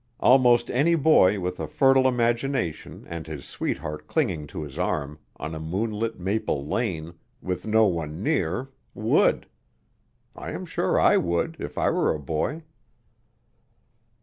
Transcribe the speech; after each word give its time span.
Almost 0.19 0.71
any 0.71 0.95
boy 0.95 1.39
with 1.39 1.59
a 1.59 1.67
fertile 1.67 2.07
imagination 2.07 3.05
and 3.07 3.27
his 3.27 3.45
sweetheart 3.45 4.07
clinging 4.07 4.47
to 4.47 4.63
his 4.63 4.79
arm, 4.79 5.19
on 5.37 5.53
a 5.53 5.59
moonlit 5.59 6.19
maple 6.19 6.65
lane, 6.65 7.13
with 7.39 7.67
no 7.67 7.85
one 7.85 8.23
near, 8.23 8.71
would. 8.95 9.45
I 10.35 10.53
am 10.53 10.65
sure 10.65 10.99
I 10.99 11.17
would 11.17 11.55
if 11.59 11.77
I 11.77 11.91
were 11.91 12.11
a 12.15 12.19
boy. 12.19 12.63